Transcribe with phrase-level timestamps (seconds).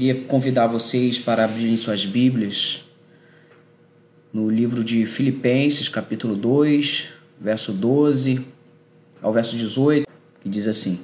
[0.00, 2.82] Queria convidar vocês para abrirem suas Bíblias
[4.32, 7.08] no livro de Filipenses, capítulo 2,
[7.38, 8.40] verso 12
[9.20, 10.06] ao verso 18,
[10.40, 11.00] que diz assim: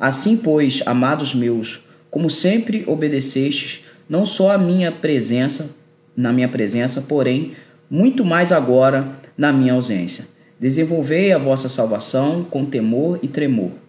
[0.00, 5.70] Assim, pois, amados meus, como sempre obedecestes, não só a minha presença,
[6.16, 7.52] na minha presença, porém,
[7.88, 10.26] muito mais agora na minha ausência.
[10.58, 13.83] Desenvolvei a vossa salvação com temor e tremor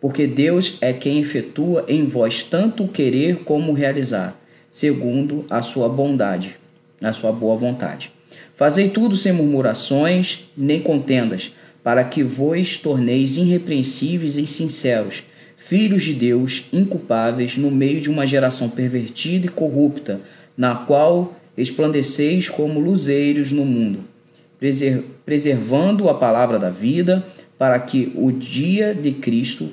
[0.00, 4.38] porque Deus é quem efetua em vós tanto o querer como o realizar,
[4.70, 6.56] segundo a sua bondade,
[7.02, 8.10] a sua boa vontade.
[8.54, 11.52] Fazei tudo sem murmurações nem contendas,
[11.82, 15.22] para que vos torneis irrepreensíveis e sinceros,
[15.56, 20.20] filhos de Deus, inculpáveis no meio de uma geração pervertida e corrupta,
[20.56, 24.00] na qual resplandeceis como luzeiros no mundo,
[25.24, 27.24] preservando a palavra da vida,
[27.56, 29.70] para que o dia de Cristo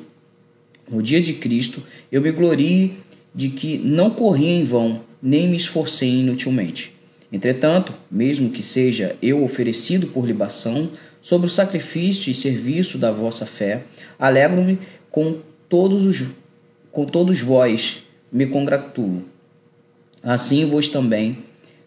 [0.90, 2.98] no dia de Cristo, eu me glorie
[3.34, 6.94] de que não corri em vão, nem me esforcei inutilmente.
[7.32, 13.48] Entretanto, mesmo que seja eu oferecido por libação, sobre o sacrifício e serviço da vossa
[13.48, 13.84] fé,
[14.20, 14.78] alegro-me
[15.10, 16.32] com todos os
[16.92, 19.26] com todos vós me congratulo.
[20.24, 21.40] Assim vos também,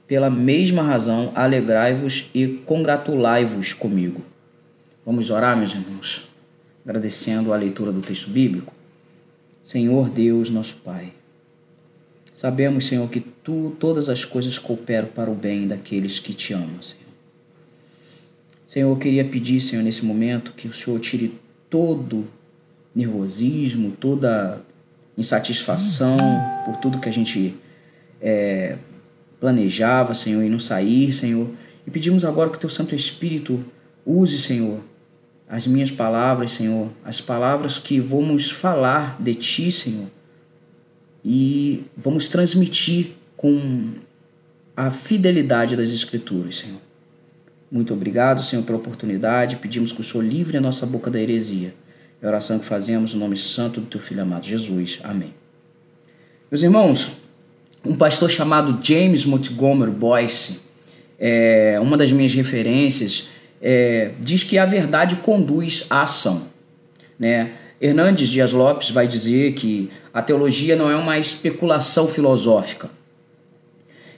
[0.06, 4.22] pela mesma razão, alegrai-vos e congratulai-vos comigo.
[5.06, 6.28] Vamos orar, meus irmãos,
[6.84, 8.74] agradecendo a leitura do texto bíblico.
[9.68, 11.12] Senhor Deus, nosso Pai.
[12.32, 16.80] Sabemos, Senhor, que tu todas as coisas cooperam para o bem daqueles que te amam,
[16.80, 17.04] Senhor.
[18.66, 22.26] Senhor, eu queria pedir, Senhor, nesse momento, que o Senhor tire todo
[22.94, 24.62] nervosismo, toda
[25.18, 26.16] insatisfação
[26.64, 27.54] por tudo que a gente
[28.22, 28.78] é,
[29.38, 31.46] planejava, Senhor, e não sair, Senhor.
[31.86, 33.62] E pedimos agora que o Teu Santo Espírito
[34.06, 34.80] use, Senhor,
[35.48, 40.06] as minhas palavras, Senhor, as palavras que vamos falar de Ti, Senhor,
[41.24, 43.92] e vamos transmitir com
[44.76, 46.80] a fidelidade das Escrituras, Senhor.
[47.70, 49.56] Muito obrigado, Senhor, pela oportunidade.
[49.56, 51.74] Pedimos que o Senhor livre a nossa boca da heresia.
[52.20, 54.98] É a oração que fazemos no nome santo do Teu Filho amado Jesus.
[55.02, 55.34] Amém.
[56.50, 57.16] Meus irmãos,
[57.84, 60.60] um pastor chamado James Montgomery Boyce,
[61.18, 63.28] é uma das minhas referências,
[63.60, 66.42] é, diz que a verdade conduz à ação.
[67.18, 67.52] Né?
[67.80, 72.90] Hernandes Dias Lopes vai dizer que a teologia não é uma especulação filosófica.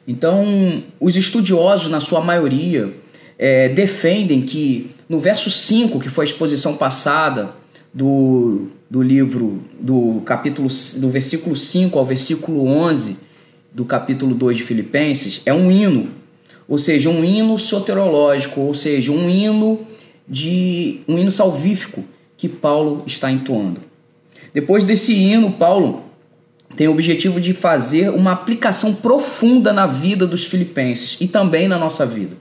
[0.06, 2.92] Então, os estudiosos, na sua maioria,
[3.38, 7.54] é, defendem que no verso 5, que foi a exposição passada
[7.92, 13.16] do, do livro, do capítulo, do versículo 5 ao versículo 11
[13.72, 16.08] do capítulo 2 de Filipenses, é um hino
[16.70, 19.80] ou seja, um hino soterológico, ou seja, um hino
[20.26, 22.04] de um hino salvífico
[22.36, 23.80] que Paulo está entoando.
[24.54, 26.04] Depois desse hino, Paulo
[26.76, 31.76] tem o objetivo de fazer uma aplicação profunda na vida dos filipenses e também na
[31.76, 32.36] nossa vida.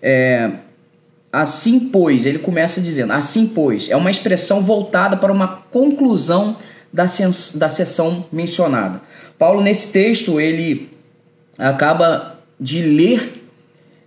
[0.00, 0.50] É,
[1.30, 6.56] assim, pois, ele começa dizendo: assim, pois, é uma expressão voltada para uma conclusão
[6.90, 7.04] da,
[7.54, 9.02] da sessão mencionada.
[9.38, 10.88] Paulo, nesse texto, ele
[11.58, 13.37] acaba de ler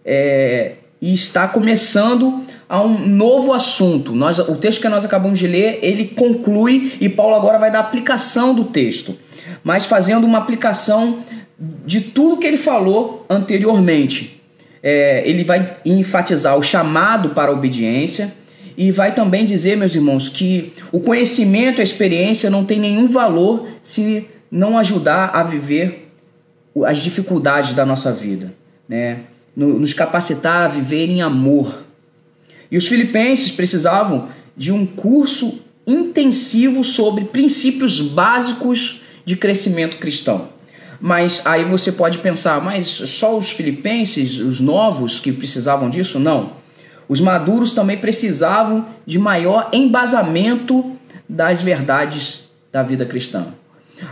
[0.05, 4.13] é, e está começando a um novo assunto.
[4.13, 7.79] Nós, o texto que nós acabamos de ler, ele conclui e Paulo agora vai dar
[7.79, 9.17] aplicação do texto,
[9.63, 11.19] mas fazendo uma aplicação
[11.85, 14.41] de tudo que ele falou anteriormente.
[14.83, 18.33] É, ele vai enfatizar o chamado para a obediência
[18.77, 23.67] e vai também dizer, meus irmãos, que o conhecimento a experiência não tem nenhum valor
[23.81, 26.11] se não ajudar a viver
[26.85, 28.53] as dificuldades da nossa vida,
[28.87, 29.19] né?
[29.65, 31.83] Nos capacitar a viver em amor.
[32.69, 40.49] E os filipenses precisavam de um curso intensivo sobre princípios básicos de crescimento cristão.
[40.99, 46.19] Mas aí você pode pensar, mas só os filipenses, os novos, que precisavam disso?
[46.19, 46.53] Não.
[47.09, 50.95] Os maduros também precisavam de maior embasamento
[51.27, 53.47] das verdades da vida cristã.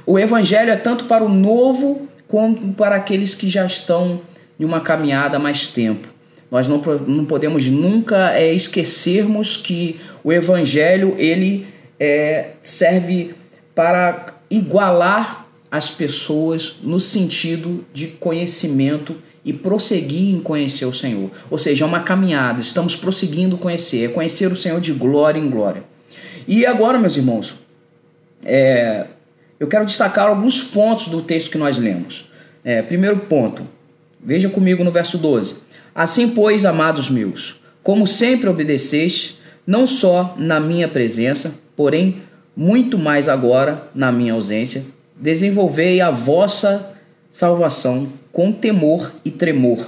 [0.06, 4.22] O evangelho é tanto para o novo quanto para aqueles que já estão
[4.60, 6.10] de uma caminhada há mais tempo.
[6.52, 11.68] Nós não, não podemos nunca é, esquecermos que o Evangelho ele
[12.00, 13.34] é, serve
[13.74, 19.16] para igualar as pessoas no sentido de conhecimento
[19.46, 21.30] e prosseguir em conhecer o Senhor.
[21.50, 25.50] Ou seja, é uma caminhada, estamos prosseguindo conhecer, é conhecer o Senhor de glória em
[25.50, 25.84] glória.
[26.48, 27.56] E agora, meus irmãos,
[28.44, 29.06] é,
[29.60, 32.28] eu quero destacar alguns pontos do texto que nós lemos.
[32.64, 33.64] É, primeiro ponto,
[34.21, 35.56] Veja comigo no verso 12.
[35.95, 42.21] Assim, pois, amados meus, como sempre obedeceste, não só na minha presença, porém
[42.56, 44.83] muito mais agora na minha ausência,
[45.16, 46.94] desenvolvei a vossa
[47.31, 49.88] salvação com temor e tremor.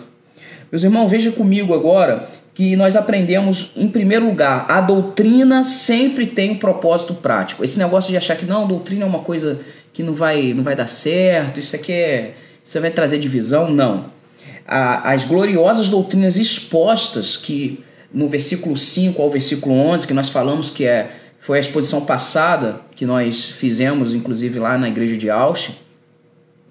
[0.71, 6.51] Meus irmãos, veja comigo agora que nós aprendemos, em primeiro lugar, a doutrina sempre tem
[6.51, 7.63] um propósito prático.
[7.63, 9.59] Esse negócio de achar que não, doutrina é uma coisa
[9.91, 12.33] que não vai, não vai dar certo, isso aqui é,
[12.63, 14.05] isso vai trazer divisão, não.
[14.67, 20.85] As gloriosas doutrinas expostas que no versículo 5 ao versículo 11, que nós falamos que
[20.85, 25.79] é, foi a exposição passada que nós fizemos, inclusive lá na igreja de Auschwitz,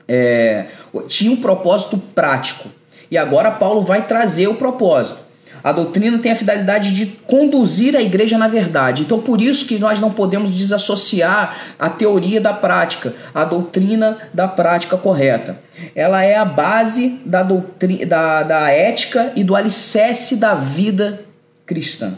[0.07, 0.67] é,
[1.07, 2.69] tinha um propósito prático.
[3.11, 5.20] E agora Paulo vai trazer o propósito.
[5.63, 9.03] A doutrina tem a finalidade de conduzir a igreja na verdade.
[9.03, 14.49] Então, por isso que nós não podemos desassociar a teoria da prática, a doutrina da
[14.49, 15.59] prática correta.
[15.95, 21.25] Ela é a base da, doutrina, da, da ética e do alicerce da vida
[21.67, 22.15] cristã.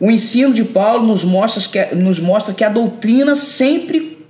[0.00, 4.26] O ensino de Paulo nos mostra que, nos mostra que a doutrina sempre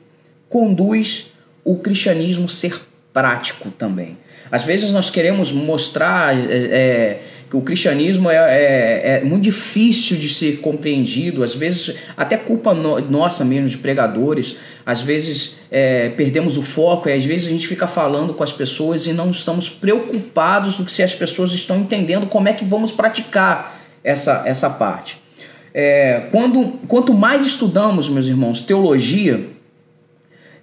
[0.48, 1.32] conduz
[1.64, 2.80] o cristianismo ser
[3.12, 4.18] prático também.
[4.50, 7.22] Às vezes nós queremos mostrar é, é,
[7.54, 13.00] o cristianismo é, é, é, muito difícil de ser compreendido, às vezes até culpa no,
[13.00, 17.66] nossa mesmo de pregadores, às vezes é, perdemos o foco e às vezes a gente
[17.66, 21.78] fica falando com as pessoas e não estamos preocupados do que se as pessoas estão
[21.78, 25.22] entendendo como é que vamos praticar essa, essa parte.
[25.72, 29.48] É, quando, quanto mais estudamos, meus irmãos, teologia,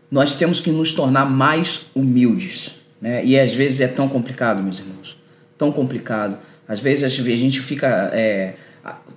[0.10, 2.76] nós temos que nos tornar mais humildes.
[3.02, 3.26] Né?
[3.26, 5.18] E às vezes é tão complicado, meus irmãos.
[5.58, 6.38] Tão complicado.
[6.68, 8.10] Às vezes a gente fica.
[8.14, 8.54] É,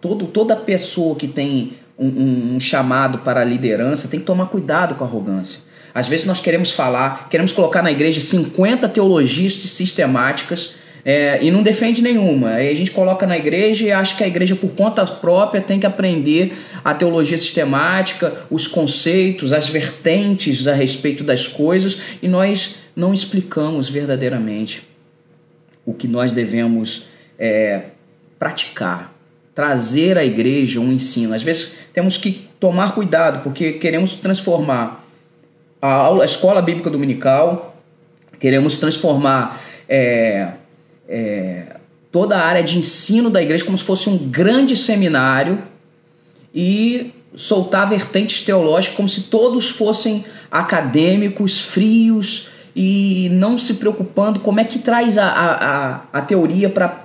[0.00, 4.94] todo, toda pessoa que tem um, um, chamado para a liderança tem que tomar cuidado
[4.94, 5.60] com a arrogância.
[5.94, 10.74] Às vezes nós queremos falar, queremos colocar na igreja 50 teologias sistemáticas
[11.04, 12.54] é, e não defende nenhuma.
[12.54, 15.78] Aí a gente coloca na igreja e acha que a igreja, por conta própria, tem
[15.78, 22.76] que aprender a teologia sistemática, os conceitos, as vertentes a respeito das coisas, e nós
[22.96, 24.82] não explicamos verdadeiramente
[25.84, 27.04] o que nós devemos
[27.38, 27.82] é,
[28.38, 29.12] praticar,
[29.54, 31.34] trazer à igreja um ensino.
[31.34, 35.04] Às vezes temos que tomar cuidado, porque queremos transformar
[35.80, 37.76] a, aula, a escola bíblica dominical,
[38.38, 39.60] queremos transformar.
[39.88, 40.52] É,
[41.08, 41.76] é,
[42.14, 45.64] toda a área de ensino da igreja como se fosse um grande seminário
[46.54, 54.60] e soltar vertentes teológicas como se todos fossem acadêmicos, frios e não se preocupando como
[54.60, 57.03] é que traz a, a, a teoria para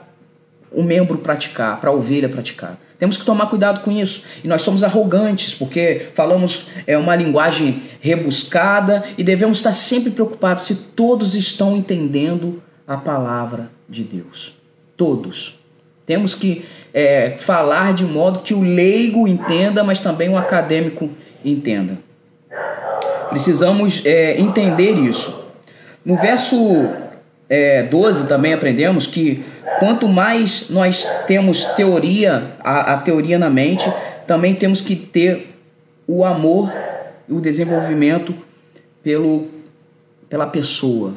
[0.72, 2.78] o membro praticar, para a ovelha praticar.
[3.00, 4.24] Temos que tomar cuidado com isso.
[4.44, 10.64] E nós somos arrogantes, porque falamos é uma linguagem rebuscada e devemos estar sempre preocupados
[10.64, 14.54] se todos estão entendendo a palavra de Deus.
[14.98, 15.58] Todos.
[16.06, 21.10] Temos que é, falar de modo que o leigo entenda, mas também o acadêmico
[21.46, 22.00] entenda.
[23.30, 25.46] Precisamos é, entender isso.
[26.04, 26.58] No verso
[27.48, 29.44] é, 12 também aprendemos que
[29.80, 33.92] quanto mais nós temos teoria, a, a teoria na mente,
[34.28, 35.56] também temos que ter
[36.08, 36.72] o amor
[37.28, 38.36] e o desenvolvimento
[39.04, 39.48] pelo,
[40.30, 41.14] pela pessoa,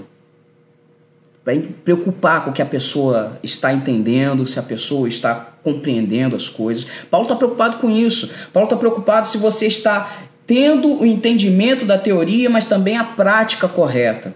[1.44, 6.48] vai preocupar com o que a pessoa está entendendo, se a pessoa está compreendendo as
[6.48, 6.86] coisas.
[7.10, 8.30] Paulo está preocupado com isso.
[8.52, 13.68] Paulo está preocupado se você está tendo o entendimento da teoria, mas também a prática
[13.68, 14.34] correta.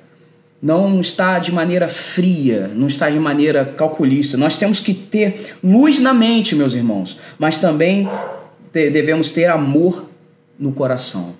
[0.60, 4.36] Não está de maneira fria, não está de maneira calculista.
[4.36, 8.08] Nós temos que ter luz na mente, meus irmãos, mas também
[8.72, 10.08] devemos ter amor
[10.58, 11.34] no coração.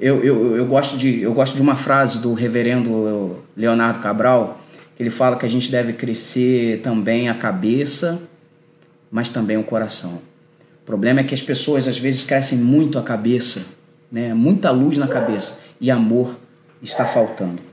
[0.00, 4.60] Eu, eu, eu, gosto de, eu gosto de uma frase do reverendo Leonardo Cabral,
[4.96, 8.20] que ele fala que a gente deve crescer também a cabeça,
[9.10, 10.20] mas também o coração.
[10.82, 13.64] O problema é que as pessoas às vezes crescem muito a cabeça,
[14.10, 14.34] né?
[14.34, 16.36] muita luz na cabeça, e amor
[16.82, 17.67] está faltando.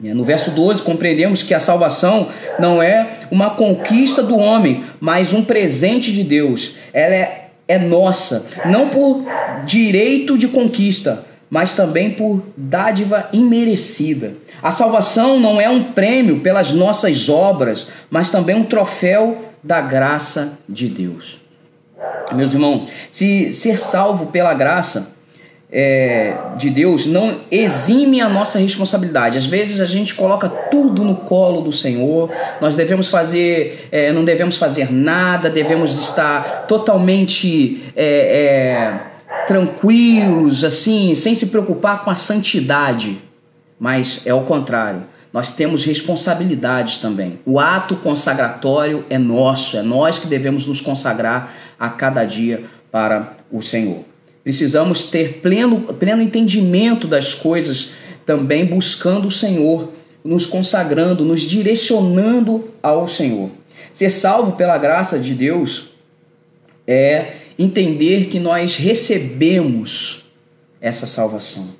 [0.00, 5.44] No verso 12, compreendemos que a salvação não é uma conquista do homem, mas um
[5.44, 6.74] presente de Deus.
[6.92, 9.24] Ela é é nossa, não por
[9.64, 14.34] direito de conquista, mas também por dádiva imerecida.
[14.62, 20.58] A salvação não é um prêmio pelas nossas obras, mas também um troféu da graça
[20.68, 21.40] de Deus.
[22.32, 25.12] Meus irmãos, se ser salvo pela graça
[25.76, 29.36] é, de Deus não exime a nossa responsabilidade.
[29.36, 34.24] Às vezes a gente coloca tudo no colo do Senhor, nós devemos fazer, é, não
[34.24, 39.14] devemos fazer nada, devemos estar totalmente é, é
[39.48, 43.18] tranquilos, assim, sem se preocupar com a santidade.
[43.78, 45.02] Mas é o contrário.
[45.32, 47.40] Nós temos responsabilidades também.
[47.44, 52.62] O ato consagratório é nosso, é nós que devemos nos consagrar a cada dia
[52.92, 54.13] para o Senhor.
[54.44, 57.92] Precisamos ter pleno, pleno entendimento das coisas
[58.26, 63.50] também buscando o Senhor, nos consagrando, nos direcionando ao Senhor.
[63.92, 65.88] Ser salvo pela graça de Deus
[66.86, 70.24] é entender que nós recebemos
[70.80, 71.70] essa salvação.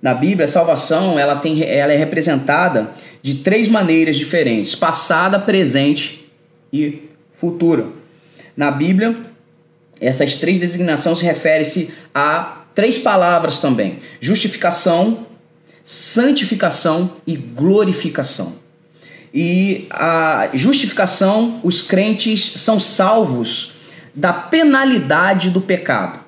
[0.00, 6.30] Na Bíblia, a salvação ela, tem, ela é representada de três maneiras diferentes: passada, presente
[6.72, 7.86] e futura.
[8.56, 9.29] Na Bíblia,
[10.00, 15.26] essas três designações referem-se a três palavras também: justificação,
[15.84, 18.58] santificação e glorificação.
[19.32, 23.74] E a justificação, os crentes são salvos
[24.14, 26.18] da penalidade do pecado.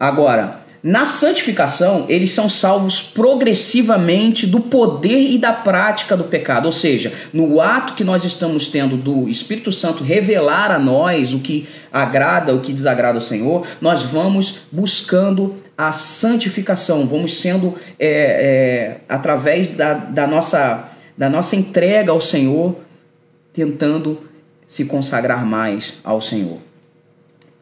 [0.00, 6.66] Agora, na santificação, eles são salvos progressivamente do poder e da prática do pecado.
[6.66, 11.38] Ou seja, no ato que nós estamos tendo do Espírito Santo revelar a nós o
[11.38, 18.08] que agrada, o que desagrada ao Senhor, nós vamos buscando a santificação, vamos sendo, é,
[18.08, 22.76] é, através da, da, nossa, da nossa entrega ao Senhor,
[23.54, 24.20] tentando
[24.66, 26.58] se consagrar mais ao Senhor.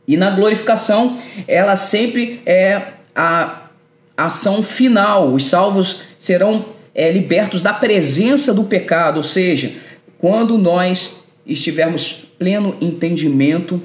[0.09, 3.69] E na glorificação, ela sempre é a
[4.17, 5.33] ação final.
[5.33, 9.73] Os salvos serão é, libertos da presença do pecado, ou seja,
[10.19, 11.17] quando nós
[11.47, 13.83] estivermos pleno entendimento,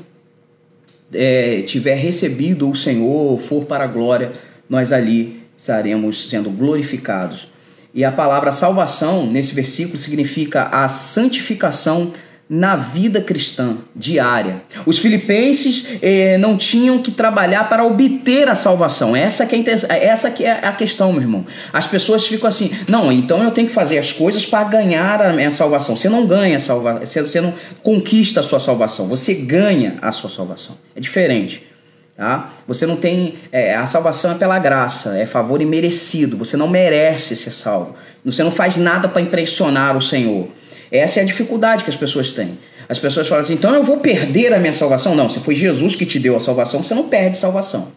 [1.13, 4.33] é, tiver recebido o Senhor, for para a glória,
[4.69, 7.49] nós ali estaremos sendo glorificados.
[7.93, 12.13] E a palavra salvação, nesse versículo, significa a santificação
[12.49, 14.61] na vida cristã diária.
[14.85, 19.15] Os filipenses eh, não tinham que trabalhar para obter a salvação.
[19.15, 21.45] Essa que, é, essa que é a questão, meu irmão.
[21.73, 25.33] As pessoas ficam assim, não, então eu tenho que fazer as coisas para ganhar a
[25.33, 25.95] minha salvação.
[25.95, 30.29] Você não ganha a salvação, você não conquista a sua salvação, você ganha a sua
[30.29, 30.77] salvação.
[30.95, 31.67] É diferente.
[32.15, 32.53] Tá?
[32.67, 33.35] Você não tem.
[33.51, 36.35] É, a salvação é pela graça, é favor imerecido.
[36.37, 37.95] Você não merece ser salvo.
[38.25, 40.47] Você não faz nada para impressionar o Senhor.
[40.91, 42.57] Essa é a dificuldade que as pessoas têm.
[42.89, 45.13] As pessoas falam assim, então eu vou perder a minha salvação.
[45.13, 47.91] Não, se foi Jesus que te deu a salvação, você não perde salvação.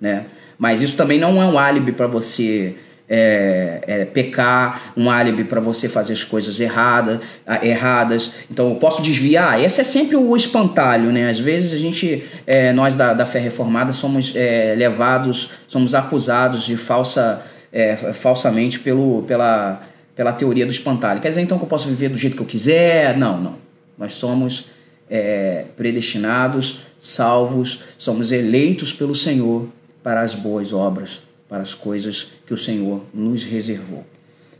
[0.00, 0.26] Né?
[0.58, 2.76] Mas isso também não é um álibi para você
[3.08, 7.20] é, é, pecar, um álibi para você fazer as coisas errada,
[7.62, 8.32] erradas.
[8.50, 9.60] Então eu posso desviar.
[9.60, 11.28] Esse é sempre o espantalho, né?
[11.28, 16.64] Às vezes a gente, é, nós da, da fé reformada, somos é, levados, somos acusados
[16.64, 19.82] de falsa, é, falsamente pelo, pela
[20.16, 21.20] pela teoria do espantalho.
[21.20, 23.16] Quer dizer então que eu posso viver do jeito que eu quiser?
[23.16, 23.54] Não, não.
[23.98, 24.66] Nós somos
[25.08, 29.68] é, predestinados, salvos, somos eleitos pelo Senhor
[30.02, 34.04] para as boas obras, para as coisas que o Senhor nos reservou.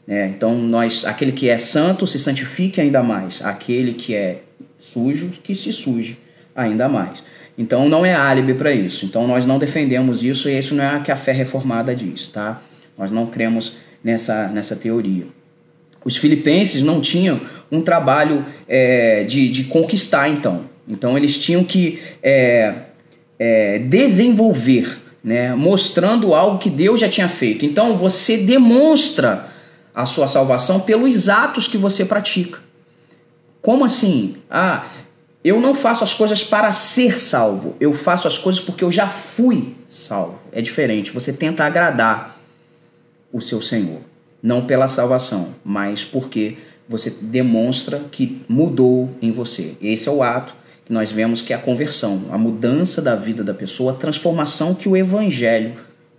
[0.07, 4.43] É, então, nós, aquele que é santo se santifique ainda mais, aquele que é
[4.79, 6.19] sujo que se suje
[6.55, 7.25] ainda mais.
[7.59, 9.07] Então, não é álibi para isso.
[9.07, 12.29] Então, nós não defendemos isso e isso não é o que a fé reformada diz,
[12.29, 12.63] tá?
[12.97, 15.25] Nós não cremos nessa, nessa teoria.
[16.07, 20.71] Os filipenses não tinham um trabalho é, de, de conquistar, então.
[20.87, 22.75] Então eles tinham que é,
[23.37, 27.67] é, desenvolver, né, mostrando algo que Deus já tinha feito.
[27.67, 29.49] Então você demonstra
[29.93, 32.61] a sua salvação pelos atos que você pratica.
[33.61, 34.37] Como assim?
[34.49, 34.87] Ah,
[35.43, 39.09] eu não faço as coisas para ser salvo, eu faço as coisas porque eu já
[39.09, 40.39] fui salvo.
[40.53, 42.41] É diferente, você tenta agradar
[43.33, 44.03] o seu Senhor
[44.47, 46.57] não pela salvação, mas porque
[46.89, 49.75] você demonstra que mudou em você.
[49.83, 53.43] Esse é o ato que nós vemos que é a conversão, a mudança da vida
[53.43, 55.75] da pessoa, a transformação que o Evangelho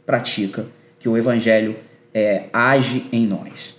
[0.06, 0.66] pratica,
[1.00, 1.78] que o Evangelho
[2.14, 3.77] é, age em nós.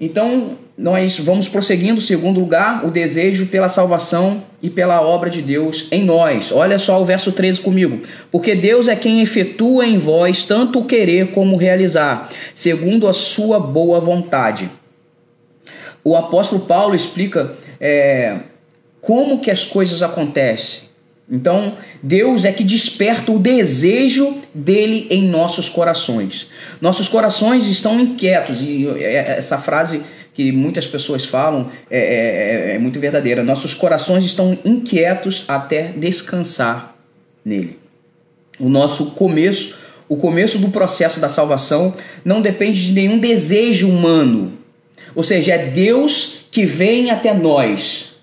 [0.00, 5.86] Então, nós vamos prosseguindo, segundo lugar, o desejo pela salvação e pela obra de Deus
[5.92, 6.50] em nós.
[6.50, 8.00] Olha só o verso 13 comigo.
[8.30, 13.12] Porque Deus é quem efetua em vós tanto o querer como o realizar, segundo a
[13.12, 14.70] sua boa vontade.
[16.02, 18.38] O apóstolo Paulo explica é,
[19.02, 20.89] como que as coisas acontecem.
[21.30, 26.48] Então, Deus é que desperta o desejo dele em nossos corações.
[26.80, 30.02] Nossos corações estão inquietos, e essa frase
[30.34, 33.44] que muitas pessoas falam é, é, é, é muito verdadeira.
[33.44, 36.96] Nossos corações estão inquietos até descansar
[37.44, 37.78] nele.
[38.58, 39.74] O nosso começo,
[40.08, 41.94] o começo do processo da salvação
[42.24, 44.54] não depende de nenhum desejo humano.
[45.14, 48.14] Ou seja, é Deus que vem até nós.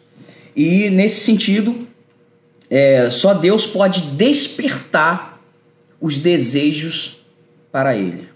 [0.55, 1.86] E nesse sentido,
[2.69, 5.41] é, só Deus pode despertar
[6.01, 7.17] os desejos
[7.71, 8.27] para Ele.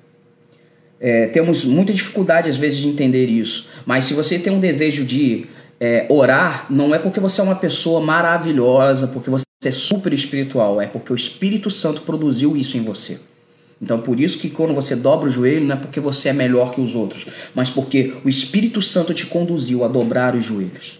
[1.00, 5.04] É, temos muita dificuldade às vezes de entender isso, mas se você tem um desejo
[5.04, 5.48] de
[5.80, 10.80] é, orar, não é porque você é uma pessoa maravilhosa, porque você é super espiritual,
[10.80, 13.20] é porque o Espírito Santo produziu isso em você.
[13.82, 16.72] Então, por isso que quando você dobra o joelho, não é porque você é melhor
[16.72, 21.00] que os outros, mas porque o Espírito Santo te conduziu a dobrar os joelhos.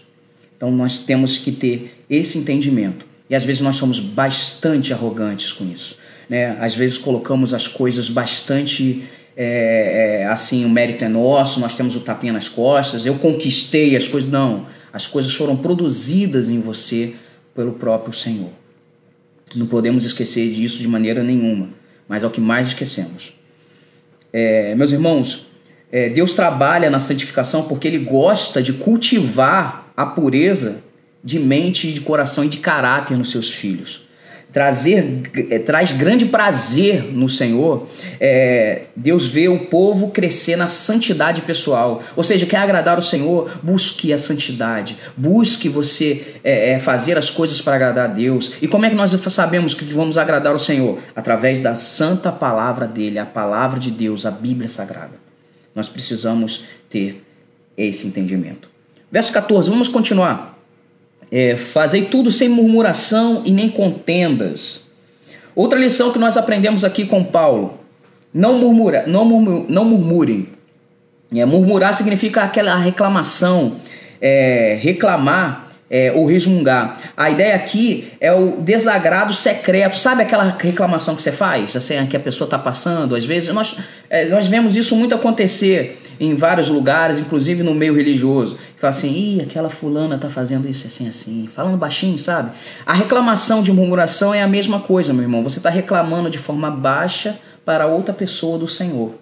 [0.56, 3.11] Então, nós temos que ter esse entendimento.
[3.32, 5.96] E às vezes nós somos bastante arrogantes com isso.
[6.28, 6.54] Né?
[6.60, 11.96] Às vezes colocamos as coisas bastante é, é, assim, o mérito é nosso, nós temos
[11.96, 14.30] o tapinha nas costas, eu conquistei as coisas.
[14.30, 17.14] Não, as coisas foram produzidas em você
[17.54, 18.50] pelo próprio Senhor.
[19.54, 21.70] Não podemos esquecer disso de maneira nenhuma,
[22.06, 23.32] mas é o que mais esquecemos.
[24.30, 25.46] É, meus irmãos,
[25.90, 30.82] é, Deus trabalha na santificação porque Ele gosta de cultivar a pureza
[31.22, 34.02] de mente, de coração e de caráter nos seus filhos
[34.52, 37.88] trazer é, traz grande prazer no Senhor.
[38.20, 42.02] É, Deus vê o povo crescer na santidade pessoal.
[42.14, 47.30] Ou seja, quer agradar o Senhor, busque a santidade, busque você é, é, fazer as
[47.30, 48.52] coisas para agradar a Deus.
[48.60, 50.98] E como é que nós sabemos que vamos agradar o Senhor?
[51.16, 55.22] Através da santa palavra dele, a palavra de Deus, a Bíblia Sagrada.
[55.74, 57.24] Nós precisamos ter
[57.74, 58.68] esse entendimento.
[59.10, 60.51] Verso 14, vamos continuar.
[61.34, 64.84] É, fazei tudo sem murmuração e nem contendas.
[65.56, 67.78] Outra lição que nós aprendemos aqui com Paulo:
[68.34, 70.48] não, murmura, não, murmur, não murmurem.
[71.34, 73.76] É, murmurar significa aquela reclamação,
[74.20, 77.12] é, reclamar é, ou resmungar.
[77.14, 79.98] A ideia aqui é o desagrado secreto.
[79.98, 81.76] Sabe aquela reclamação que você faz?
[81.76, 83.14] Assim, que a pessoa está passando?
[83.14, 83.76] Às vezes, nós,
[84.08, 88.56] é, nós vemos isso muito acontecer em vários lugares, inclusive no meio religioso.
[88.74, 92.52] Que fala assim, ih, aquela fulana tá fazendo isso assim, assim, falando baixinho, sabe?
[92.86, 95.42] A reclamação de murmuração é a mesma coisa, meu irmão.
[95.42, 99.12] Você está reclamando de forma baixa para outra pessoa do Senhor.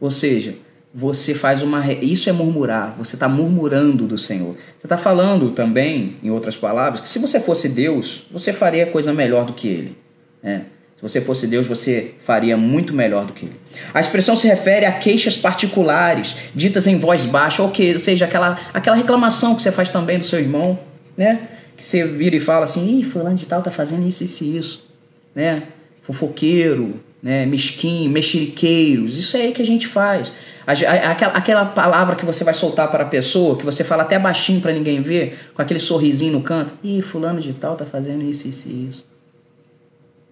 [0.00, 0.56] Ou seja,
[0.94, 1.90] você faz uma.
[1.92, 2.94] Isso é murmurar.
[2.98, 4.56] Você está murmurando do Senhor.
[4.78, 9.12] Você está falando também, em outras palavras, que se você fosse Deus, você faria coisa
[9.12, 9.98] melhor do que Ele.
[10.42, 10.66] Né?
[10.96, 13.56] Se você fosse Deus, você faria muito melhor do que ele.
[13.92, 18.24] A expressão se refere a queixas particulares, ditas em voz baixa, ou, que, ou seja,
[18.24, 20.78] aquela, aquela reclamação que você faz também do seu irmão,
[21.16, 21.48] né?
[21.76, 24.56] Que você vira e fala assim, ih, fulano de tal tá fazendo isso, isso e
[24.56, 24.88] isso,
[25.34, 25.64] né?
[26.02, 27.46] Fofoqueiro, né?
[27.46, 30.32] mesquinho, mexeriqueiros, isso é aí que a gente faz.
[30.66, 34.60] Aquela, aquela palavra que você vai soltar para a pessoa, que você fala até baixinho
[34.60, 38.46] para ninguém ver, com aquele sorrisinho no canto, ih, fulano de tal tá fazendo isso,
[38.48, 39.12] isso e isso.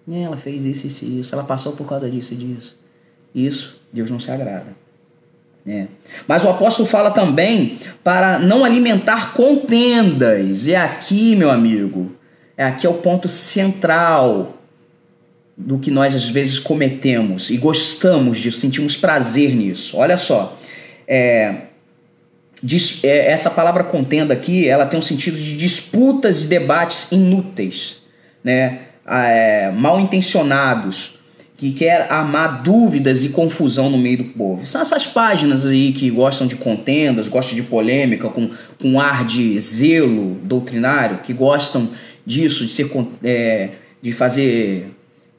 [0.09, 1.33] Ela fez isso, isso e isso.
[1.33, 2.77] Ela passou por causa disso e disso.
[3.33, 4.75] Isso, Deus não se agrada.
[5.65, 5.87] É.
[6.27, 10.65] Mas o apóstolo fala também para não alimentar contendas.
[10.65, 12.11] E aqui, meu amigo,
[12.57, 14.60] é aqui é o ponto central
[15.65, 19.97] do que nós às vezes cometemos e gostamos disso, sentimos prazer nisso.
[19.97, 20.57] Olha só,
[21.07, 21.63] é,
[23.03, 27.97] é, essa palavra contenda aqui, ela tem um sentido de disputas e debates inúteis,
[28.43, 28.79] né?
[29.07, 31.19] é, mal intencionados
[31.57, 34.65] que quer armar dúvidas e confusão no meio do povo.
[34.65, 39.59] São essas páginas aí que gostam de contendas, gostam de polêmica, com, com ar de
[39.59, 41.89] zelo doutrinário, que gostam
[42.25, 42.89] disso, de, ser,
[43.23, 43.69] é,
[44.01, 44.87] de fazer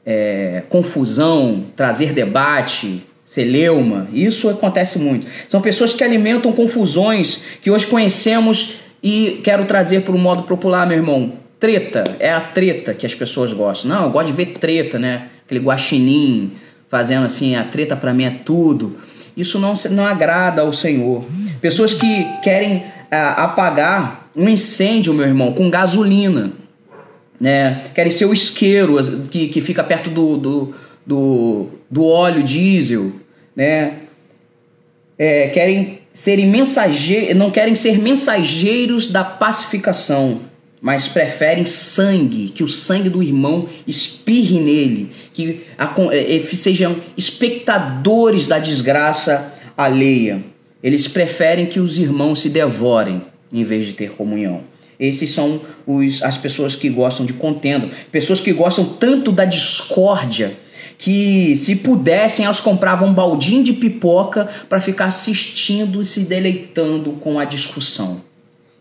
[0.05, 4.07] é, confusão, trazer debate, celeuma.
[4.13, 5.27] Isso acontece muito.
[5.47, 10.87] São pessoas que alimentam confusões que hoje conhecemos e quero trazer para o modo popular,
[10.87, 13.89] meu irmão, Treta, é a treta que as pessoas gostam.
[13.89, 15.27] Não, eu gosto de ver treta, né?
[15.45, 16.57] Aquele guaxinim
[16.89, 18.97] fazendo assim, a treta para mim é tudo.
[19.35, 21.23] Isso não, não agrada ao Senhor.
[21.61, 26.51] Pessoas que querem ah, apagar um incêndio, meu irmão, com gasolina.
[27.43, 27.83] Né?
[27.93, 28.95] Querem ser o isqueiro
[29.29, 30.73] que, que fica perto do, do,
[31.05, 33.11] do, do óleo diesel.
[33.53, 33.95] Né?
[35.19, 40.39] É, querem serem mensageiros, não querem ser mensageiros da pacificação
[40.79, 45.61] mas preferem sangue, que o sangue do irmão espirre nele, que
[46.11, 50.43] é, é, sejam espectadores da desgraça alheia.
[50.83, 54.72] Eles preferem que os irmãos se devorem em vez de ter comunhão.
[54.99, 60.53] Esses são os, as pessoas que gostam de contenda, pessoas que gostam tanto da discórdia
[60.97, 67.13] que se pudessem elas compravam um baldinho de pipoca para ficar assistindo e se deleitando
[67.13, 68.21] com a discussão.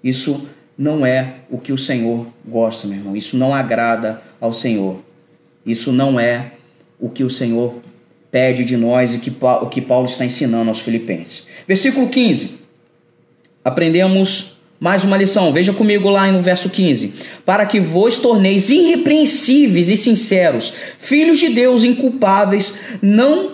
[0.04, 0.46] Isso
[0.76, 3.16] não é o que o Senhor gosta, meu irmão.
[3.16, 5.02] Isso não agrada ao Senhor.
[5.64, 6.52] Isso não é
[6.98, 7.74] o que o Senhor
[8.30, 11.46] pede de nós e que, o que Paulo está ensinando aos Filipenses.
[11.66, 12.58] Versículo 15.
[13.64, 14.51] Aprendemos
[14.82, 15.52] mais uma lição.
[15.52, 17.12] Veja comigo lá no verso 15.
[17.46, 23.52] Para que vos torneis irrepreensíveis e sinceros, filhos de Deus inculpáveis, não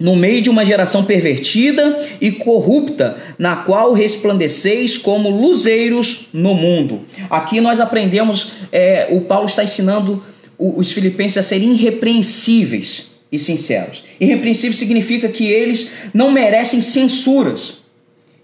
[0.00, 7.02] no meio de uma geração pervertida e corrupta, na qual resplandeceis como luzeiros no mundo.
[7.28, 10.22] Aqui nós aprendemos, é, o Paulo está ensinando
[10.58, 13.06] os filipenses a serem irrepreensíveis.
[13.30, 14.02] e sinceros.
[14.18, 17.77] Irrepreensível significa que eles não merecem censuras,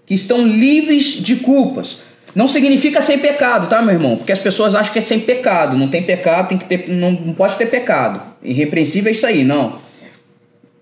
[0.05, 1.97] que estão livres de culpas.
[2.35, 4.17] Não significa sem pecado, tá, meu irmão?
[4.17, 5.77] Porque as pessoas acham que é sem pecado.
[5.77, 8.21] Não tem pecado, tem que ter, não, não pode ter pecado.
[8.43, 9.79] Irrepreensível é isso aí, não.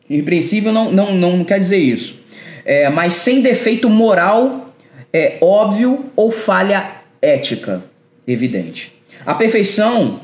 [0.10, 2.20] Irrepreensível não, não, não quer dizer isso.
[2.66, 4.74] É, mas sem defeito moral,
[5.14, 7.84] é óbvio ou falha ética
[8.28, 8.92] evidente.
[9.26, 10.22] A perfeição,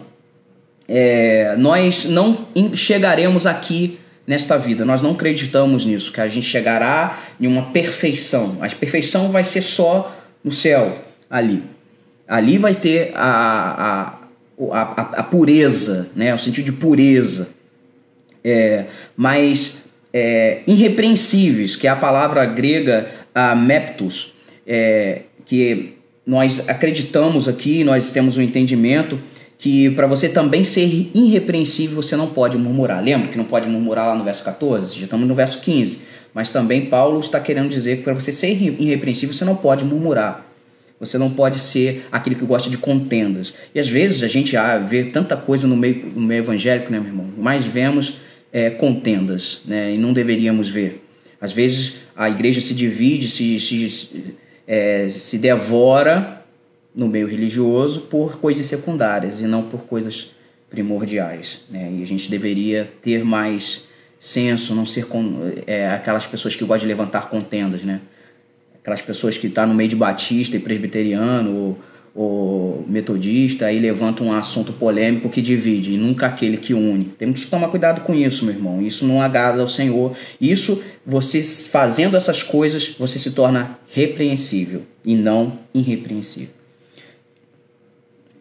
[0.87, 4.85] é, nós não chegaremos aqui nesta vida.
[4.85, 8.59] Nós não acreditamos nisso, que a gente chegará em uma perfeição.
[8.61, 11.63] A perfeição vai ser só no céu ali.
[12.27, 14.13] Ali vai ter a,
[14.61, 14.81] a, a,
[15.17, 16.31] a pureza, né?
[16.31, 17.49] o sentido de pureza.
[18.43, 18.85] É,
[19.17, 24.31] mas é, irrepreensíveis, que é a palavra grega a meptos,
[24.67, 29.19] é, que nós acreditamos aqui, nós temos um entendimento
[29.59, 33.03] que para você também ser irrepreensível, você não pode murmurar.
[33.03, 34.97] Lembra que não pode murmurar lá no verso 14?
[34.97, 35.99] Já estamos no verso 15.
[36.33, 40.47] Mas também Paulo está querendo dizer que para você ser irrepreensível, você não pode murmurar.
[40.97, 43.53] Você não pode ser aquele que gosta de contendas.
[43.75, 46.97] E às vezes a gente ah, vê tanta coisa no meio, no meio evangélico, né,
[46.97, 47.27] meu irmão?
[47.37, 48.17] Mas vemos
[48.53, 49.93] é, contendas, né?
[49.93, 51.03] E não deveríamos ver.
[51.39, 56.38] Às vezes a igreja se divide, se, se, é, se devora
[56.93, 60.31] no meio religioso por coisas secundárias e não por coisas
[60.69, 61.61] primordiais.
[61.69, 61.91] Né?
[61.97, 63.87] E a gente deveria ter mais
[64.19, 68.01] senso, não ser com, é, aquelas pessoas que gostam de levantar contendas, né?
[68.81, 71.79] aquelas pessoas que estão tá no meio de batista e presbiteriano ou,
[72.15, 77.05] ou metodista e levantam um assunto polêmico que divide e nunca aquele que une.
[77.05, 78.81] Temos que tomar cuidado com isso, meu irmão.
[78.81, 80.15] Isso não agrada ao Senhor.
[80.39, 86.58] Isso, você fazendo essas coisas, você se torna repreensível e não irrepreensível.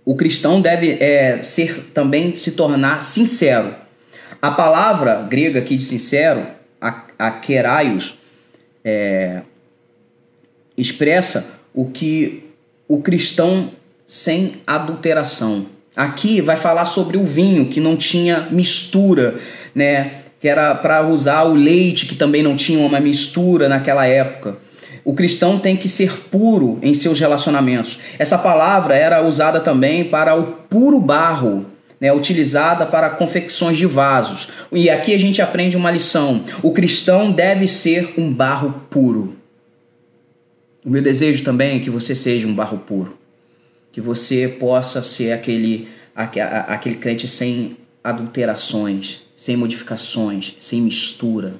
[0.08, 3.74] O cristão deve é, ser também se tornar sincero.
[4.40, 6.46] A palavra grega aqui de sincero,
[6.80, 7.40] a, a
[8.82, 9.42] é,
[10.78, 12.42] expressa o que
[12.88, 13.70] o cristão
[14.06, 15.66] sem adulteração.
[15.94, 19.34] Aqui vai falar sobre o vinho que não tinha mistura,
[19.74, 20.22] né?
[20.40, 24.56] Que era para usar o leite que também não tinha uma mistura naquela época.
[25.04, 27.98] O cristão tem que ser puro em seus relacionamentos.
[28.18, 31.66] Essa palavra era usada também para o puro barro,
[32.00, 34.48] né, utilizada para confecções de vasos.
[34.70, 39.36] E aqui a gente aprende uma lição: o cristão deve ser um barro puro.
[40.84, 43.18] O meu desejo também é que você seja um barro puro,
[43.92, 51.56] que você possa ser aquele, aquele crente sem adulterações, sem modificações, sem mistura.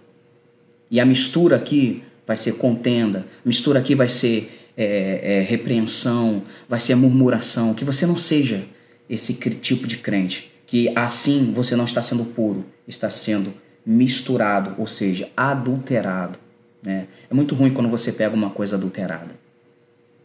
[0.91, 6.79] E a mistura aqui vai ser contenda, mistura aqui vai ser é, é, repreensão, vai
[6.79, 7.73] ser murmuração.
[7.73, 8.67] Que você não seja
[9.09, 14.87] esse tipo de crente, que assim você não está sendo puro, está sendo misturado, ou
[14.87, 16.39] seja, adulterado.
[16.83, 17.07] Né?
[17.31, 19.35] É muito ruim quando você pega uma coisa adulterada.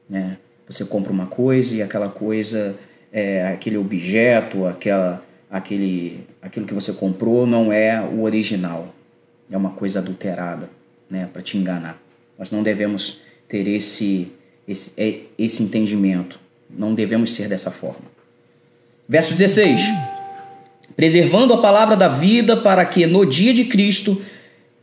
[0.09, 0.37] Né?
[0.67, 2.75] Você compra uma coisa e aquela coisa,
[3.13, 8.93] é, aquele objeto, aquela, aquele, aquilo que você comprou não é o original.
[9.49, 10.69] É uma coisa adulterada
[11.13, 11.30] né?
[11.32, 12.02] para te enganar.
[12.38, 14.32] Nós não devemos ter esse,
[14.67, 16.39] esse, é, esse entendimento.
[16.67, 18.12] Não devemos ser dessa forma.
[19.08, 19.82] Verso 16:
[20.95, 24.19] Preservando a palavra da vida, para que no dia de Cristo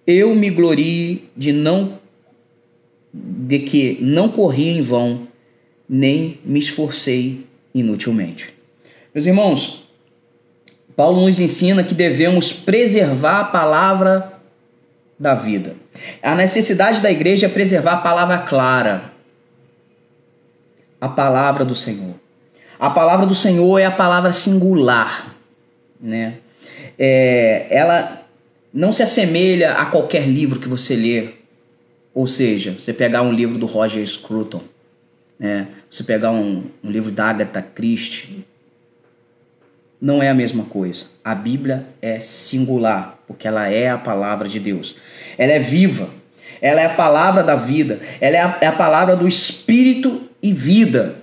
[0.06, 1.98] eu me glorie de não
[3.12, 5.26] de que não corri em vão,
[5.88, 8.54] nem me esforcei inutilmente.
[9.12, 9.84] Meus irmãos,
[10.94, 14.39] Paulo nos ensina que devemos preservar a palavra
[15.20, 15.76] da vida.
[16.22, 19.12] A necessidade da igreja é preservar a palavra clara,
[20.98, 22.14] a palavra do Senhor.
[22.78, 25.36] A palavra do Senhor é a palavra singular,
[26.00, 26.38] né?
[26.98, 28.22] É, ela
[28.72, 31.34] não se assemelha a qualquer livro que você lê.
[32.14, 34.62] Ou seja, você pegar um livro do Roger Scruton,
[35.38, 35.68] né?
[35.90, 38.44] você pegar um, um livro da Agatha Christie,
[40.00, 41.04] não é a mesma coisa.
[41.22, 44.96] A Bíblia é singular, porque ela é a palavra de Deus.
[45.36, 46.08] Ela é viva,
[46.60, 50.52] ela é a palavra da vida, ela é a, é a palavra do Espírito e
[50.52, 51.16] vida.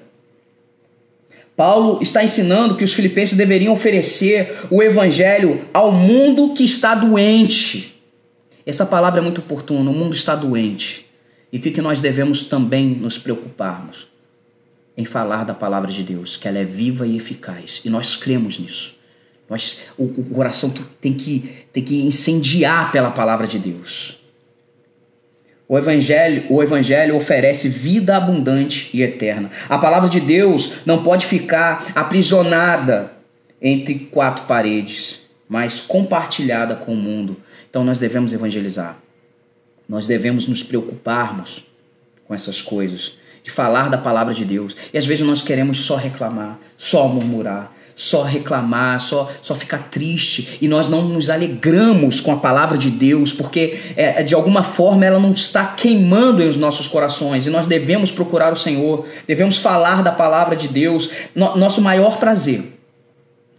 [1.56, 8.00] Paulo está ensinando que os filipenses deveriam oferecer o evangelho ao mundo que está doente.
[8.64, 11.08] Essa palavra é muito oportuna, o mundo está doente.
[11.52, 14.08] E o que nós devemos também nos preocuparmos?
[14.98, 17.82] Em falar da palavra de Deus, que ela é viva e eficaz.
[17.86, 18.96] E nós cremos nisso.
[19.50, 24.18] Nós, o, o coração tem que, tem que incendiar pela palavra de Deus.
[25.70, 29.52] O evangelho, o evangelho oferece vida abundante e eterna.
[29.70, 33.12] A palavra de Deus não pode ficar aprisionada
[33.62, 35.22] entre quatro paredes.
[35.50, 37.38] mas compartilhada com o mundo.
[37.70, 38.98] Então nós devemos evangelizar.
[39.88, 41.66] Nós devemos nos preocuparmos
[42.26, 43.17] com essas coisas,
[43.48, 44.76] de falar da palavra de Deus.
[44.94, 50.58] E às vezes nós queremos só reclamar, só murmurar, só reclamar, só, só ficar triste
[50.62, 55.06] e nós não nos alegramos com a palavra de Deus, porque é, de alguma forma
[55.06, 59.58] ela não está queimando em os nossos corações e nós devemos procurar o Senhor, devemos
[59.58, 61.10] falar da palavra de Deus.
[61.34, 62.78] No, nosso maior prazer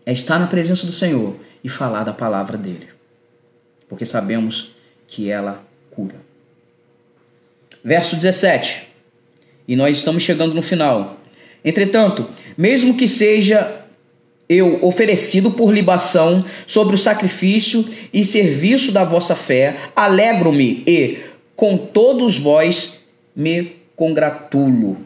[0.05, 2.89] é estar na presença do Senhor e falar da palavra dele,
[3.89, 4.71] porque sabemos
[5.07, 6.17] que ela cura.
[7.83, 8.88] Verso 17,
[9.69, 11.21] e nós estamos chegando no final.
[11.63, 12.27] Entretanto,
[12.57, 13.85] mesmo que seja
[14.49, 21.19] eu oferecido por libação sobre o sacrifício e serviço da vossa fé, alegro-me e
[21.55, 22.99] com todos vós
[23.37, 24.97] me congratulo.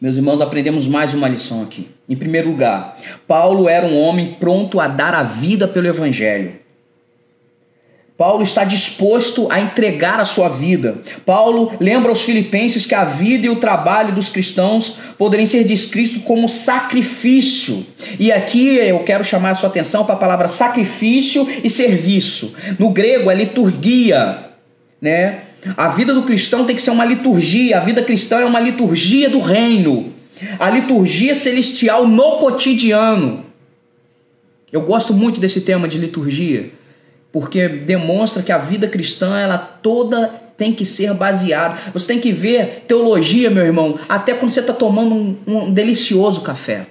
[0.00, 1.88] Meus irmãos, aprendemos mais uma lição aqui.
[2.08, 6.65] Em primeiro lugar, Paulo era um homem pronto a dar a vida pelo evangelho.
[8.16, 11.02] Paulo está disposto a entregar a sua vida.
[11.26, 16.22] Paulo lembra aos filipenses que a vida e o trabalho dos cristãos poderiam ser descritos
[16.22, 17.86] como sacrifício.
[18.18, 22.54] E aqui eu quero chamar a sua atenção para a palavra sacrifício e serviço.
[22.78, 24.46] No grego é liturgia,
[25.00, 25.40] né?
[25.76, 27.76] A vida do cristão tem que ser uma liturgia.
[27.76, 30.14] A vida cristã é uma liturgia do reino.
[30.58, 33.44] A liturgia celestial no cotidiano.
[34.72, 36.75] Eu gosto muito desse tema de liturgia
[37.38, 41.76] porque demonstra que a vida cristã ela toda tem que ser baseada.
[41.92, 46.40] Você tem que ver teologia, meu irmão, até quando você está tomando um, um, delicioso
[46.40, 46.86] café,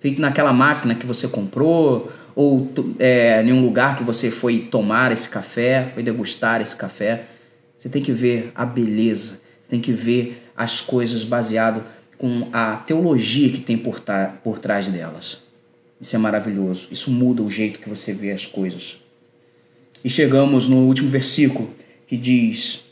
[0.00, 5.10] feito naquela máquina que você comprou ou é, em um lugar que você foi tomar
[5.12, 7.22] esse café, foi degustar esse café.
[7.78, 11.82] Você tem que ver a beleza, você tem que ver as coisas baseado
[12.18, 13.98] com a teologia que tem por,
[14.44, 15.38] por trás delas.
[15.98, 16.88] Isso é maravilhoso.
[16.90, 19.00] Isso muda o jeito que você vê as coisas.
[20.04, 21.70] E chegamos no último versículo
[22.06, 22.82] que diz: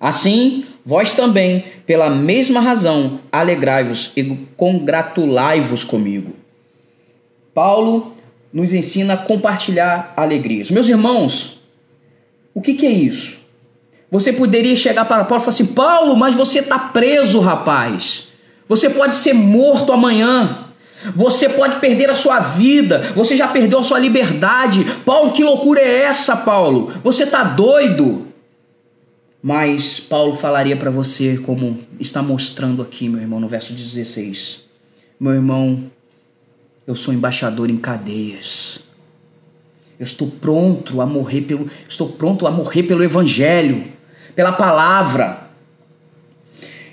[0.00, 4.24] Assim, vós também, pela mesma razão, alegrai-vos e
[4.56, 6.34] congratulai-vos comigo.
[7.54, 8.14] Paulo
[8.52, 10.70] nos ensina a compartilhar alegrias.
[10.70, 11.60] Meus irmãos,
[12.54, 13.40] o que, que é isso?
[14.10, 18.28] Você poderia chegar para Paulo e falar assim: Paulo, mas você está preso, rapaz.
[18.68, 20.66] Você pode ser morto amanhã.
[21.14, 24.84] Você pode perder a sua vida, você já perdeu a sua liberdade.
[25.04, 26.92] Paulo, que loucura é essa, Paulo?
[27.02, 28.26] Você está doido?
[29.42, 34.62] Mas Paulo falaria para você, como está mostrando aqui, meu irmão, no verso 16:
[35.18, 35.90] Meu irmão,
[36.86, 38.80] eu sou embaixador em cadeias.
[39.98, 43.84] Eu estou pronto a morrer pelo, estou pronto a morrer pelo evangelho,
[44.34, 45.49] pela palavra.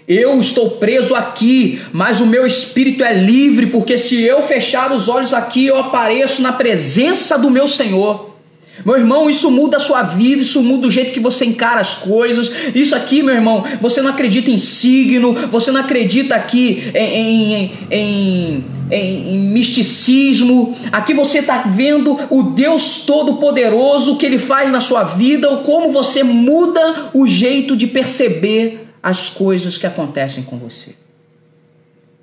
[0.07, 5.09] Eu estou preso aqui, mas o meu espírito é livre, porque se eu fechar os
[5.09, 8.37] olhos aqui, eu apareço na presença do meu Senhor.
[8.85, 11.93] Meu irmão, isso muda a sua vida, isso muda o jeito que você encara as
[11.93, 12.49] coisas.
[12.73, 18.63] Isso aqui, meu irmão, você não acredita em signo, você não acredita aqui em, em,
[18.89, 20.73] em, em misticismo.
[20.89, 25.57] Aqui você está vendo o Deus Todo-Poderoso, o que Ele faz na sua vida, ou
[25.57, 30.93] como você muda o jeito de perceber as coisas que acontecem com você.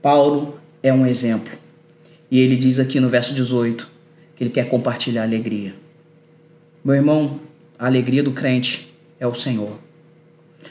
[0.03, 1.51] Paulo é um exemplo.
[2.31, 3.89] E ele diz aqui no verso 18
[4.37, 5.75] que ele quer compartilhar alegria.
[6.85, 7.41] Meu irmão,
[7.79, 9.79] a alegria do crente é o Senhor.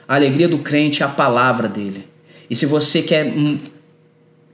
[0.08, 2.08] A alegria do crente é a palavra dele.
[2.48, 3.58] E se você quer hum,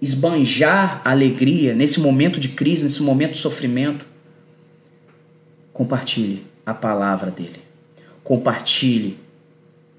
[0.01, 4.05] esbanjar a alegria nesse momento de crise, nesse momento de sofrimento,
[5.73, 7.59] compartilhe a palavra dele.
[8.23, 9.19] Compartilhe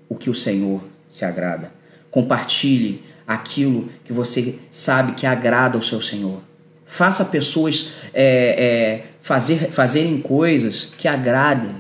[0.09, 1.73] o que o Senhor se agrada.
[2.11, 6.41] Compartilhe aquilo que você sabe que agrada ao seu Senhor.
[6.87, 11.77] Faça pessoas é, é, fazer, fazerem coisas que agradem,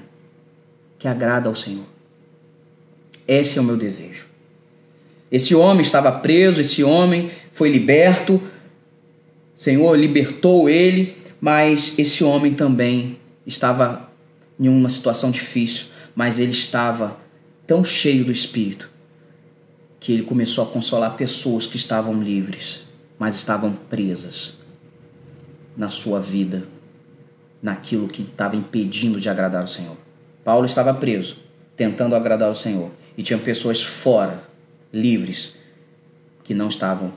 [0.99, 1.87] que agrada ao Senhor.
[3.27, 4.27] Esse é o meu desejo.
[5.31, 12.53] Esse homem estava preso, esse homem foi liberto, o Senhor libertou ele, mas esse homem
[12.53, 14.09] também estava
[14.59, 17.16] em uma situação difícil, mas ele estava
[17.66, 18.90] tão cheio do Espírito
[20.01, 22.83] que ele começou a consolar pessoas que estavam livres,
[23.19, 24.55] mas estavam presas
[25.77, 26.65] na sua vida,
[27.63, 29.97] naquilo que estava impedindo de agradar o Senhor.
[30.43, 31.37] Paulo estava preso,
[31.77, 34.43] tentando agradar o Senhor, e tinha pessoas fora,
[34.91, 35.55] livres,
[36.43, 37.13] que não estavam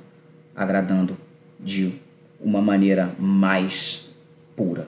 [0.53, 1.17] agradando
[1.57, 1.93] de
[2.39, 4.03] uma maneira mais
[4.55, 4.87] pura.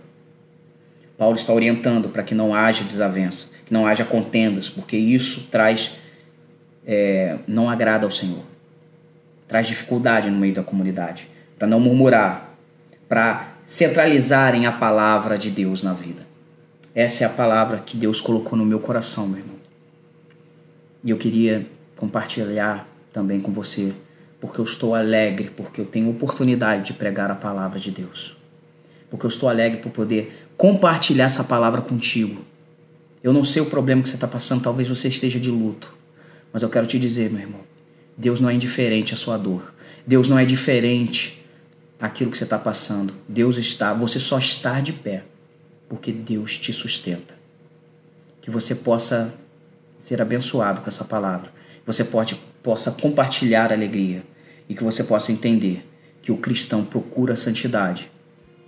[1.17, 5.91] Paulo está orientando para que não haja desavença, que não haja contendas, porque isso traz
[6.85, 8.43] é, não agrada ao Senhor.
[9.47, 11.29] Traz dificuldade no meio da comunidade.
[11.57, 12.53] Para não murmurar,
[13.07, 16.25] para centralizarem a palavra de Deus na vida.
[16.93, 19.55] Essa é a palavra que Deus colocou no meu coração, meu irmão.
[21.03, 23.93] E eu queria compartilhar também com você,
[24.39, 28.35] porque eu estou alegre, porque eu tenho oportunidade de pregar a palavra de Deus.
[29.09, 32.43] Porque eu estou alegre por poder compartilhar essa palavra contigo.
[33.23, 35.94] Eu não sei o problema que você está passando, talvez você esteja de luto.
[36.55, 37.59] Mas eu quero te dizer, meu irmão,
[38.17, 39.73] Deus não é indiferente à sua dor.
[40.07, 41.45] Deus não é diferente
[41.99, 43.13] àquilo que você está passando.
[43.27, 45.25] Deus está, você só está de pé
[45.89, 47.35] porque Deus te sustenta.
[48.41, 49.33] Que você possa
[49.99, 51.51] ser abençoado com essa palavra.
[51.81, 54.23] Que você pode, possa compartilhar alegria
[54.69, 55.85] e que você possa entender
[56.21, 58.09] que o cristão procura a santidade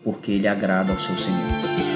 [0.04, 1.88] porque ele agrada ao seu Senhor.